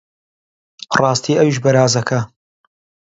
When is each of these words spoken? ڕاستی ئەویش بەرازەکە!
ڕاستی 0.97 1.31
ئەویش 1.37 1.57
بەرازەکە! 1.63 2.19